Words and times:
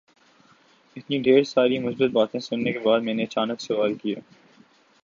اتنی 0.95 1.17
ڈھیر 1.19 1.43
ساری 1.45 1.77
مثبت 1.79 2.09
باتیں 2.11 2.39
سننے 2.39 2.71
کے 2.71 2.79
بعد 2.79 2.99
میں 3.01 3.13
نے 3.13 3.23
اچانک 3.23 3.61
سوال 3.61 3.93
کیا 3.95 4.19